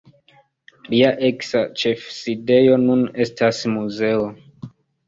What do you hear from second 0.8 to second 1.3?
Lia